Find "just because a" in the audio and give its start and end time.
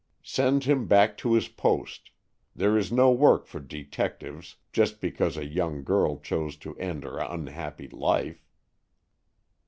4.73-5.45